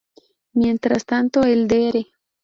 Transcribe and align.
Mientras 0.53 1.05
tanto, 1.05 1.43
el 1.43 1.67
Dr. 1.67 2.07